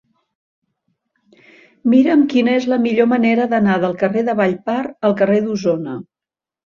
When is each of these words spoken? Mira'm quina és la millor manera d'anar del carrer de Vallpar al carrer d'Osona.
Mira'm 1.93 2.25
quina 2.33 2.55
és 2.61 2.65
la 2.73 2.81
millor 2.85 3.09
manera 3.13 3.47
d'anar 3.53 3.77
del 3.87 3.95
carrer 4.05 4.25
de 4.31 4.37
Vallpar 4.41 4.79
al 5.11 5.19
carrer 5.21 5.43
d'Osona. 5.51 5.99